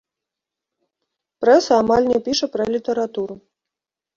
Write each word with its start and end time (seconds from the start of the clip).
Прэса 1.45 1.71
амаль 1.83 2.09
не 2.13 2.19
піша 2.29 2.51
пра 2.57 2.69
літаратуру. 2.77 3.35